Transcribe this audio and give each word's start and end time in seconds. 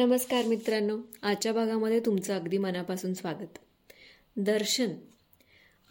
नमस्कार 0.00 0.44
मित्रांनो. 0.44 0.96
आजच्या 1.22 1.52
भागामध्ये 1.52 2.00
तुमचं 2.00 2.34
अगदी 2.34 2.58
मनापासून 2.58 3.14
स्वागत. 3.14 3.58
दर्शन. 4.36 4.88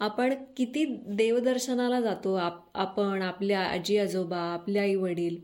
आपण 0.00 0.34
किती 0.56 0.84
देवदर्शनाला 1.08 2.00
जातो? 2.00 2.34
आप 2.34 2.64
आपण 2.74 3.22
आपल्या 3.22 3.60
आजी 3.60 3.98
आजोबा 3.98 4.38
आपले 4.38 4.78
आई 4.78 4.94
वडील 4.94 5.36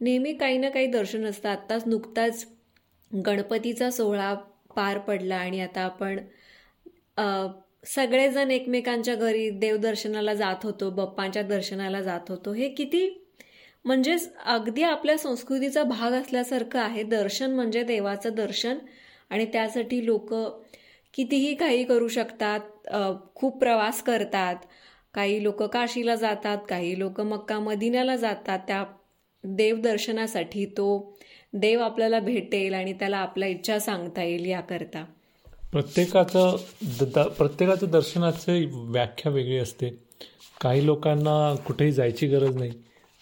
नेहमी 0.00 0.32
काही 0.32 0.58
ना 0.58 0.68
काही 0.68 0.86
दर्शन 0.86 1.24
असतं. 1.24 1.48
आत्ताच 1.48 1.86
नुकताच 1.86 2.46
गणपतीचा 3.26 3.90
सोहळा 3.90 4.34
पार 4.76 4.98
पडला 4.98 5.36
आणि 5.36 5.60
आता 5.60 5.80
आपण 5.80 6.20
सगळेजण 7.86 8.50
एकमेकांच्या 8.50 9.14
घरी 9.14 9.50
देवदर्शनाला 9.50 10.34
जात 10.34 10.56
होतो 10.62 10.90
बाप्पांच्या 10.90 11.42
दर्शनाला 11.42 12.02
जात 12.02 12.20
होतो. 12.28 12.52
हे 12.52 12.68
किती 12.68 13.19
म्हणजेच 13.84 14.32
अगदी 14.44 14.82
आपल्या 14.82 15.16
संस्कृतीचा 15.18 15.82
भाग 15.82 16.12
असल्यासारखं 16.12 16.78
आहे. 16.78 17.02
दर्शन 17.02 17.54
म्हणजे 17.54 17.82
देवाचं 17.82 18.34
दर्शन. 18.34 18.78
आणि 19.30 19.44
त्यासाठी 19.46 20.04
लोक 20.06 20.32
कितीही 21.14 21.54
काही 21.54 21.84
करू 21.84 22.08
शकतात 22.08 22.60
खूप 23.34 23.58
प्रवास 23.58 24.02
करतात. 24.02 24.56
काही 25.14 25.42
लोक 25.42 25.62
काशीला 25.62 26.14
जातात 26.14 26.58
काही 26.68 26.98
लोक 26.98 27.20
मक्का 27.20 27.58
मदिन्याला 27.58 28.16
जातात. 28.16 28.58
त्या 28.66 28.84
देवदर्शनासाठी 29.44 30.64
तो 30.66 31.16
देव 31.52 31.80
आपल्याला 31.82 32.18
भेटेल 32.20 32.74
आणि 32.74 32.92
त्याला 32.92 33.18
आपल्या 33.18 33.48
इच्छा 33.48 33.78
सांगता 33.78 34.22
येईल 34.22 34.44
याकरता. 34.44 35.04
प्रत्येकाचं 35.72 37.28
प्रत्येकाचं 37.28 37.90
दर्शनाची 37.90 38.64
व्याख्या 38.72 39.32
वेगळी 39.32 39.58
असते. 39.58 39.88
काही 40.60 40.84
लोकांना 40.86 41.54
कुठेही 41.66 41.92
जायची 41.92 42.26
गरज 42.26 42.56
नाही. 42.56 42.72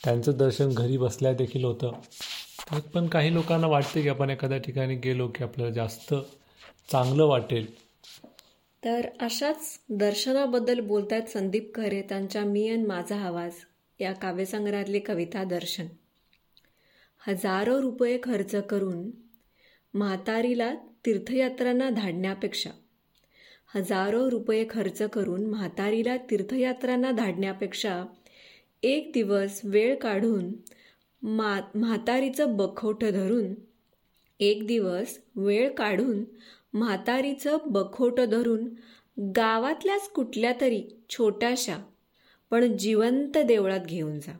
त्यांचं 0.04 0.32
दर्शन 0.36 0.68
घरी 0.68 0.96
बसल्या 0.96 1.32
देखील 1.32 1.64
होतं. 1.64 1.92
पण 2.94 3.06
काही 3.06 3.34
लोकांना 3.34 3.66
वाटते 3.66 4.02
की 4.02 4.08
आपण 4.08 4.30
एखाद्या 4.30 4.58
ठिकाणी 4.58 4.96
गेलो 4.96 5.28
की 5.28 5.44
आपल्याला 5.44 5.72
जास्त 5.72 6.14
चांगलं 6.92 7.26
वाटेल. 7.26 7.66
तर 8.84 9.08
अशाच 9.20 9.80
दर्शनाबद्दल 9.88 10.80
बोलतायत 10.80 11.22
संदीप 11.22 11.74
खरे 11.74 12.02
त्यांच्या 12.02 12.44
मी 12.44 12.68
अन 12.68 12.86
माझा 12.86 13.16
आवाज 13.16 13.52
या 14.00 14.12
काव्यसंग्रहातली 14.12 14.98
कविता 14.98 15.44
दर्शन. 15.44 15.86
हजारो 17.28 17.82
रुपये 17.82 18.18
खर्च 18.22 18.54
करून 18.54 19.10
म्हातारीला 19.94 20.74
तीर्थयात्रांना 21.06 21.90
धाडण्यापेक्षा 21.90 22.70
हजारो 23.74 24.30
रुपये 24.30 24.66
खर्च 24.70 25.02
करून 25.02 25.46
म्हातारीला 25.46 26.16
तीर्थयात्रांना 26.16 27.10
धाडण्यापेक्षा 27.10 28.04
एक 28.82 29.10
दिवस 29.14 29.60
वेळ 29.64 29.96
काढून 29.96 30.52
मा 31.22 31.60
म्हातारीचं 31.74 32.56
बखोटं 32.56 33.10
धरून 33.10 33.54
एक 34.40 34.66
दिवस 34.66 35.18
वेळ 35.36 35.72
काढून 35.74 36.24
म्हातारीचं 36.72 37.58
बखोटं 37.66 38.24
धरून 38.24 38.68
गावातल्याच 39.36 40.08
कुठल्या 40.08 40.52
तरी 40.60 40.82
छोट्याशा 41.10 41.76
पण 42.50 42.76
जिवंत 42.76 43.38
देवळात 43.38 43.80
घेऊन 43.80 44.20
जा. 44.20 44.32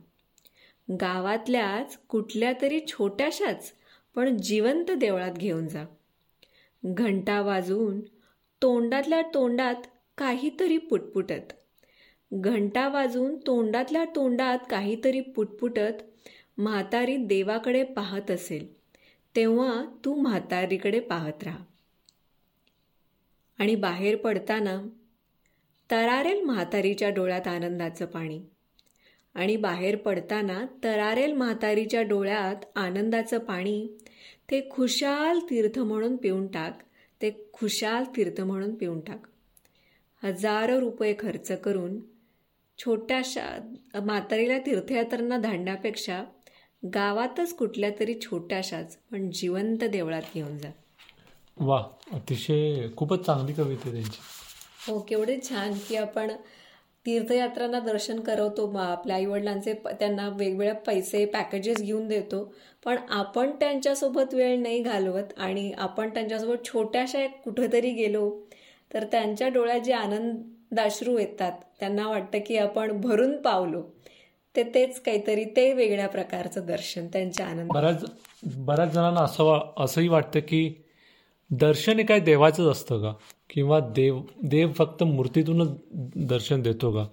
गावातल्याच 1.00 1.98
कुठल्या 2.08 2.52
तरी 2.62 2.80
छोट्याशाच 2.89 3.73
पण 4.14 4.36
जिवंत 4.36 4.91
देवळात 4.91 5.33
घेऊन 5.33 5.69
जा. 5.69 5.84
घंटा 6.84 7.41
वाजवून 7.41 8.00
तोंडातल्या 8.62 9.23
तोंडात 9.34 9.75
काहीतरी 10.19 10.78
पुटपुटत. 10.78 11.52
घंटा 12.33 12.89
वाजून 12.89 13.37
तोंडातल्या 13.37 14.05
तोंडात 14.05 14.59
काहीतरी 14.71 15.21
पुटपुटत 15.21 16.03
म्हातारी 16.59 17.17
देवाकडे 17.17 17.85
पाहत 17.85 18.31
असेल. 18.31 18.75
तेव्हा 19.37 19.85
तू 20.05 20.15
म्हातारीकडे 20.15 21.01
पाहत 21.01 21.45
राहा. 21.45 21.64
आणि 23.58 23.75
बाहेर 23.75 24.17
पडताना 24.17 24.83
तरारेल 25.91 26.42
म्हातारीच्या 26.42 27.11
डोळ्यात 27.11 27.48
आनंदाचं 27.48 28.07
पाणी. 28.07 28.41
आणि 29.35 29.57
बाहेर 29.57 29.97
पडताना 29.97 30.67
तरारेल 30.85 31.33
म्हातारीच्या 31.33 32.02
डोळ्यात 32.02 32.64
आनंदाचं 32.75 33.39
पाणी. 33.39 33.89
ते 34.51 34.69
खुशाल 34.70 35.39
तीर्थ 35.39 35.79
म्हणून 35.79 36.17
पिऊन 36.17 36.47
टाक. 36.47 36.79
ते 37.23 37.51
खुशाल 37.52 38.05
तीर्थ 38.17 38.41
म्हणून 38.41 38.75
पिऊन 38.75 39.01
टाक. 39.01 39.23
हजारो 40.23 40.81
रुपये 40.81 41.14
खर्च 41.19 41.61
करून 41.61 42.01
छोट्याशा 42.78 43.46
म्हातारीला 44.00 44.58
तीर्थयात्रांना 44.58 45.36
धाडण्यापेक्षा 45.39 46.22
गावातच 46.83 47.55
कुठल्या 47.55 47.90
तरी 48.00 48.14
छोट्याशाच 48.20 48.96
पण 49.12 49.30
जिवंत 49.30 49.84
देवळात 49.84 50.22
घेऊन 50.34 50.58
जा. 50.58 50.68
वा 51.56 51.83
अतिशय 52.12 52.89
खूपच 52.96 53.24
चांगली 53.27 53.52
कविता 53.52 53.90
त्यांची. 53.90 54.18
हो 54.86 54.98
केवढे 54.98 55.39
छान 55.48 55.72
की 55.89 55.96
आपण 55.96 56.30
तीर्थयात्रांना 57.06 57.78
दर्शन 57.80 58.20
करवतो 58.20 58.66
आपल्या 58.77 59.16
आईवडिलांचे 59.16 59.72
त्यांना 60.00 60.28
वेगवेगळ्या 60.28 60.74
पैसे 60.74 61.24
पॅकेजेस 61.24 61.80
घेऊन 61.83 62.06
देतो 62.08 62.42
पण 62.84 62.96
आपण 63.10 63.50
त्यांच्यासोबत 63.50 64.34
वेळ 64.34 64.58
नाही 64.62 64.83
घालवत 64.83 65.33
आणि 65.36 65.70
आपण 65.78 66.08
त्यांच्यासोबत 66.14 66.64
छोट्याशा 66.64 67.27
कुठेतरी 67.45 67.90
गेलो 67.90 68.30
तर 68.95 69.05
त्यांच्या 69.05 69.48
डोळ्यात 69.48 69.80
जे 69.80 69.92
आनंद 69.92 70.42
दाश्रू 70.70 71.18
येतात. 71.18 71.52
त्यांना 71.80 72.08
वाटतं 72.08 72.39
की 72.46 72.56
आपण 72.56 73.01
भरून 73.01 73.42
पावलो. 73.42 73.83
ते 74.56 74.62
तेच 74.74 75.01
काहीतरी 75.02 75.45
ते 75.45 75.73
वेगळ्या 75.73 76.08
प्रकारचं 76.08 76.67
दर्शन 76.67 77.06
त्यांच्या 77.06 77.46
आनंद. 77.46 77.73
बऱ्याच 77.73 78.05
बऱ्याच 78.56 78.92
जणांना 78.92 79.20
असं 79.20 79.73
असंही 79.77 80.08
वाटतं 80.08 80.40
की 80.40 80.74
दर्शन 81.51 81.98
हे 81.98 82.05
काय 82.05 82.20
देवाचंच 82.20 82.67
असतं 82.67 83.02
का? 83.02 83.12
किंवा 83.51 83.80
देव 83.80 84.23
देव 84.42 84.73
फक्त 84.73 85.02
मूर्तीतूनच 85.02 85.68
दर्शन 86.17 86.62
देतो 86.62 86.92
का? 86.92 87.07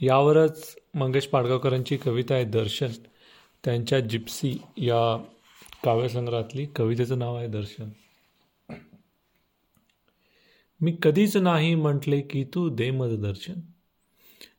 यावरच 0.00 0.76
मंगेश 0.94 1.26
पाडगावकरांची 1.26 1.96
कविता 1.96 2.34
आहे 2.34 2.44
दर्शन. 2.44 2.88
त्यांच्या 3.64 4.00
जिप्सी 4.00 4.62
या 4.76 5.22
काव्यसंग्रहातली 5.84 6.66
कवितेचं 6.66 7.18
नाव 7.18 7.36
आहे 7.36 7.46
दर्शन. 7.46 7.88
मी 10.80 10.96
कधीच 11.02 11.36
नाही 11.36 11.74
म्हटले 11.74 12.20
की 12.20 12.44
तू 12.44 12.68
दे 12.68 12.90
मज 12.90 13.22
दर्शन. 13.22 13.60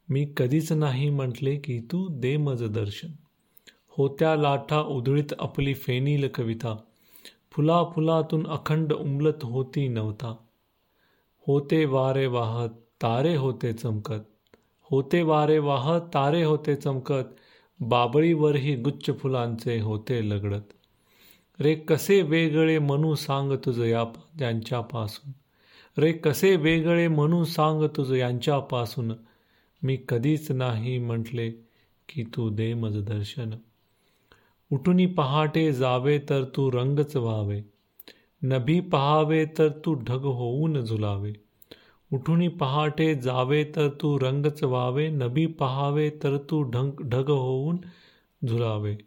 मी 0.10 0.34
कधीच 0.38 0.72
नाही 0.72 1.10
म्हटले 1.10 1.56
की 1.56 1.80
तू 1.80 2.08
दे 2.12 2.38
मज 2.38 2.64
दर्शन. 2.64 3.08
होत्या 3.90 4.36
लाठा 4.36 4.82
उधळीत 4.82 5.34
आपली 5.40 5.74
फेनील 5.74 6.28
कविता. 6.28 6.78
फुला 7.52 7.84
फुलातून 7.84 8.48
अखंड 8.48 8.94
उमलत 8.94 9.44
होती 9.44 9.88
नव्हता. 9.88 10.36
होते 11.48 11.86
वारे 11.86 12.28
वाहत 12.28 12.70
तारे 13.02 13.36
होते 13.36 13.74
चमकत. 13.74 14.56
होते 14.82 15.22
वारे 15.22 15.60
वाहत 15.60 16.02
तारे 16.02 16.44
होते 16.44 16.76
चमकत. 16.76 17.36
बाबळीवरही 17.80 18.76
गुच्छ 18.76 19.12
फुलांचे 19.20 19.80
होते 19.80 20.30
लगडत. 20.30 20.74
रे 21.60 21.76
कसे 21.76 22.22
वेगळे 22.22 22.80
मनू 22.80 23.16
सांग 23.16 23.52
तुझ 23.66 23.80
या 23.80 24.04
ज्यांच्यापासून. 24.38 25.32
रे 25.98 26.12
कसे 26.12 26.56
वेगळे 26.56 27.08
म्हणून 27.08 27.44
सांग 27.44 27.84
तुझ 27.84 28.12
यांच्यापासून. 28.12 29.12
मी 29.84 29.98
कधीच 30.10 30.52
नाही 30.52 31.00
म्हटले 31.00 31.52
की 32.10 32.24
तू 32.24 32.50
दे 32.50 32.74
मज 32.74 33.04
दर्शन. 33.04 33.54
उठूनी 34.72 35.06
पहाटे 35.06 35.74
जावे 35.74 36.20
तर 36.20 36.44
तू 36.44 36.72
रंगच 36.72 37.16
व्हावे. 37.16 37.62
नभी 38.44 38.80
पहावे 38.80 39.46
तर 39.46 39.70
तू 39.70 39.94
ढग 39.94 40.24
होऊन 40.24 40.82
झुलावे. 40.82 41.34
उठूनी 42.14 42.48
पहाटे 42.48 43.16
जावे 43.16 43.64
तर 43.64 43.90
तू 43.90 44.20
रंगच 44.20 44.64
व्हावे. 44.64 45.10
नभी 45.10 45.46
पहावे 45.46 46.10
तर 46.10 46.38
तू 46.38 46.64
ढंग 46.64 46.92
ढग 47.02 47.30
होऊन 47.30 47.78
झुलावे. 48.48 48.98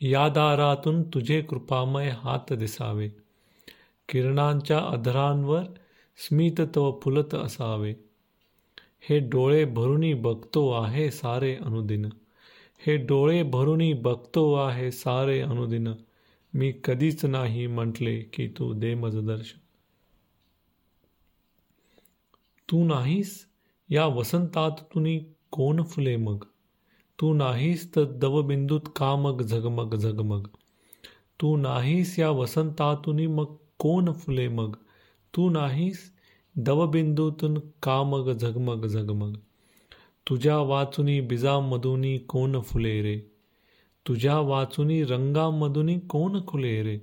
या 0.00 0.28
दारातून 0.28 1.02
तुझे 1.02 1.42
कृपामय 1.42 2.08
हात 2.08 2.52
दिसावे. 2.52 3.10
किरणांच्या 4.10 4.78
अधरांवर 4.78 5.62
स्मितत्व 6.16 6.98
फुलत 7.02 7.34
असावे. 7.34 7.94
हे 9.00 9.18
डोळे 9.18 9.64
भरूनी 9.64 10.14
बघतो 10.14 10.72
आहे 10.72 11.10
सारे 11.10 11.54
अनुदिन. 11.54 12.04
हे 12.86 12.96
डोळे 12.96 13.42
भरूनी 13.42 13.92
बघतो 13.92 14.54
आहे 14.54 14.90
सारे 14.90 15.40
अनुदिन. 15.40 15.88
मी 16.54 16.72
कधीच 16.84 17.24
नाही 17.24 17.66
म्हटले 17.66 18.20
की 18.20 18.48
तू 18.48 18.72
दे 18.72 18.94
मज 18.94 19.26
दर्शन. 19.26 19.58
तू 22.70 22.84
नाहीस? 22.84 23.46
या 23.88 24.06
वसंतात 24.06 24.70
तुनी 24.70 25.20
कोण 25.50 25.82
फुले 25.82 26.16
मग? 26.16 26.44
तू 27.20 27.34
नाहीस 27.34 27.96
तर 27.96 28.04
दवबिंदूत 28.04 28.80
का 28.96 29.16
मग 29.16 29.42
झगमग 29.42 29.94
झगमग. 29.94 30.46
तू 31.40 31.56
नाहीस 31.56 32.18
या 32.18 32.30
वसंतातुनी 32.30 33.26
मग 33.26 33.54
कोण 33.80 34.12
फुले 34.12 34.48
मग? 34.48 34.76
तू 35.36 35.50
नाहीस? 35.50 36.12
दवबिंदूतून 36.56 37.58
का 37.82 38.02
मग 38.02 38.32
झगमग 38.32 38.86
झगमग? 38.86 39.36
तुझ्या 40.28 40.58
वाचुनी 40.58 41.20
बिजामधुनी 41.20 42.18
कोण 42.18 42.60
फुले 42.60 43.02
रे? 43.02 43.18
तुझ्या 44.06 44.38
वाचुनी 44.38 45.04
रंगामधुनी 45.04 45.98
कोण 45.98 46.40
खुले 46.46 46.82
रे? 46.82 46.98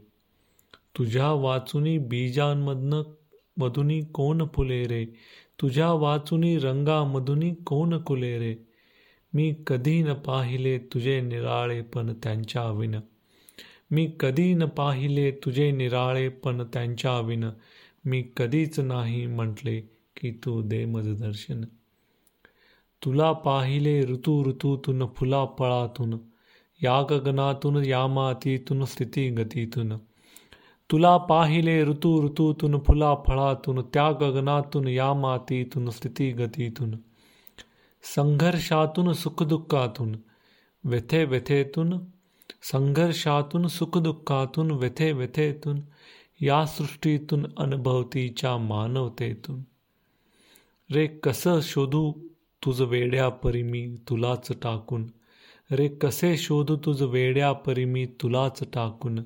तुझ्या 0.97 1.31
वाचुनी 1.31 1.97
बीजांमधनं 1.97 3.03
मधुनी 3.57 4.01
कोण 4.01 4.45
फुले 4.53 4.87
रे? 4.87 5.05
तुझ्या 5.61 5.91
वाचुनी 5.91 6.57
रंगामधुनी 6.57 7.51
कोण 7.51 8.03
खुले 8.05 8.39
रे? 8.39 8.55
मी 9.33 9.55
कधी 9.67 10.03
न 10.03 10.13
पाहिले 10.13 10.77
तुझे 10.77 11.21
निराळे 11.21 11.81
पण 11.81 12.13
त्यांच्या 12.23 12.71
विन. 12.71 12.95
मी 13.91 14.07
कधी 14.19 14.53
न 14.53 14.65
पाहिले 14.65 15.31
तुझे 15.31 15.71
निराळे 15.71 16.29
पण 16.29 16.63
त्यांच्या 16.73 17.19
विन. 17.19 17.49
मी 18.05 18.23
कधीच 18.37 18.79
नाही 18.79 19.25
म्हटले 19.25 19.79
की 20.15 20.31
तू 20.45 20.61
दे 20.61 20.85
दर्शन. 21.13 21.65
तुला 23.05 23.31
पाहिले 23.31 24.01
ऋतू 24.01 24.43
ऋतूतून 24.45 25.07
फुला 25.15 25.45
पळातून 25.45 26.17
या 26.83 27.01
गगनातून 27.01 27.85
या 27.85 28.07
मातीतून 28.07 28.85
स्थिती 28.85 29.29
गतीतून 29.29 29.97
तुला 30.91 31.17
पाहिले 31.17 31.83
ऋतू 31.83 32.23
ऋतूतून 32.23 32.79
फुला 32.79 33.15
फळातून 33.27 33.81
त्या 33.93 34.11
गगनातून 34.11 34.87
या 34.87 35.13
मातीतून 35.13 35.89
स्थिती 35.89 36.31
गतीतून 36.31 36.91
संघर्षातून 38.15 39.13
सुखदुःखातून 39.13 40.15
व्यथे 40.83 41.23
व्यथेतून 41.23 41.93
संघर्षातून 42.61 43.67
सुखदुःखातून 43.67 44.71
व्यथे 44.71 45.11
व्यथेतून 45.11 45.81
या 46.41 46.65
सृष्टीतून 46.65 47.45
अनुभवतीच्या 47.57 48.57
मानवतेतून. 48.57 49.61
रे 50.91 51.07
कसं 51.07 51.59
शोधू 51.61 52.13
तुझ 52.65 52.81
वेड्या 52.81 53.29
परी 53.29 53.63
मी 53.63 53.95
तुलाच 54.09 54.51
टाकून? 54.61 55.07
रे 55.71 55.87
कसे 55.87 56.37
शोधू 56.37 56.75
तुझ 56.75 57.01
वेड्या 57.01 57.53
परी 57.53 57.85
मी 57.85 58.05
तुलाच 58.05 58.63
टाकून? 58.73 59.19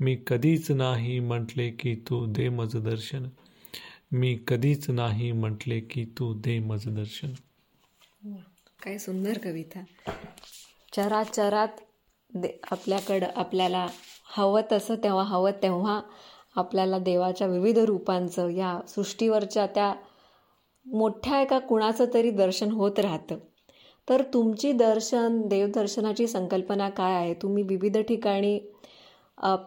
मी 0.00 0.18
कधीच 0.26 0.70
नाही 0.70 1.20
म्हटले 1.20 1.70
की 1.70 1.94
तू 1.94 2.26
दे 2.26 2.48
मज 2.48 2.76
दर्शन. 2.76 3.28
मी 4.12 4.38
कधीच 4.48 4.90
नाही 4.90 5.32
म्हटले 5.32 5.80
की 5.80 6.04
तू 6.04 6.34
दे 6.34 6.58
मज 6.58 6.88
दर्शन. 6.88 7.32
हो, 8.24 8.36
काय 8.82 8.98
सुंदर 8.98 9.38
कविता. 9.38 9.84
चराचरात 10.92 11.68
दे 12.30 12.48
आपल्याकडं 12.70 13.26
आपल्याला 13.36 13.86
हवं 14.36 14.60
तसं 14.72 14.94
तेव्हा 14.94 15.22
हवं 15.24 15.50
तेव्हा 15.62 16.00
आपल्याला 16.56 16.98
देवाच्या 16.98 17.46
विविध 17.46 17.78
रूपांचं 17.78 18.48
या 18.48 18.78
सृष्टीवरच्या 18.88 19.66
त्या 19.66 19.92
मोठ्या 20.86 21.40
एका 21.40 21.58
कुणाचं 21.58 22.04
तरी 22.14 22.30
दर्शन 22.30 22.70
होत 22.70 22.98
राहतं. 22.98 23.38
तर 24.08 24.22
तुमची 24.34 24.72
दर्शन 24.72 25.40
देवदर्शनाची 25.48 26.26
संकल्पना 26.26 26.88
काय 26.88 27.14
आहे? 27.14 27.34
तुम्ही 27.34 27.62
विविध 27.62 27.98
ठिकाणी 27.98 28.58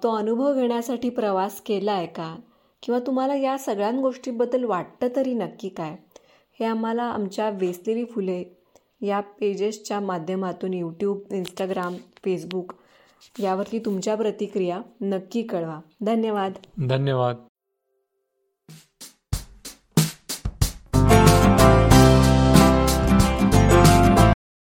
तो 0.04 0.16
अनुभव 0.16 0.54
घेण्यासाठी 0.54 1.10
प्रवास 1.10 1.62
केला 1.62 1.92
आहे 1.92 2.08
का? 2.08 2.36
किंवा 2.84 3.00
तुम्हाला 3.00 3.36
या 3.36 3.58
सगळ्या 3.58 3.92
गोष्टीबद्दल 3.92 4.64
वाटतं 4.64 5.08
तरी 5.16 5.34
नक्की 5.34 5.70
काय? 5.70 5.96
हे 6.60 6.66
आम्हाला 6.66 7.04
आमच्या 7.04 7.50
वेसलेली 7.50 8.06
फुले 8.06 8.44
या 9.02 9.20
पेजेसच्या 9.20 10.00
माध्यमातून 10.00 10.74
यूट्यूब 10.74 11.34
इंस्टाग्राम 11.34 11.96
फेसबुक 11.96 12.74
यावरती 13.40 13.80
तुमच्या 13.80 14.16
प्रतिक्रिया 14.16 14.82
नक्की 15.02 15.42
कळवा. 15.42 15.80
धन्यवाद. 16.02 16.54
धन्यवाद. 16.88 17.36